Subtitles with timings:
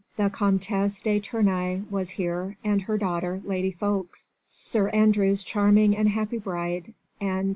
[0.17, 6.09] The Comtesse de Tournai was here and her daughter, Lady Ffoulkes, Sir Andrew's charming and
[6.09, 7.49] happy bride, and M.